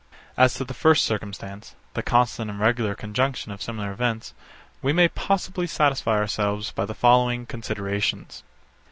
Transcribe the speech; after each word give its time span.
65. 0.31 0.43
As 0.43 0.53
to 0.55 0.65
the 0.65 0.73
first 0.73 1.05
circumstance, 1.05 1.75
the 1.93 2.01
constant 2.01 2.49
and 2.49 2.59
regular 2.59 2.95
conjunction 2.95 3.51
of 3.51 3.61
similar 3.61 3.91
events, 3.91 4.33
we 4.81 4.93
may 4.93 5.07
possibly 5.07 5.67
satisfy 5.67 6.17
ourselves 6.17 6.71
by 6.71 6.85
the 6.87 6.95
following 6.95 7.45
considerations. 7.45 8.41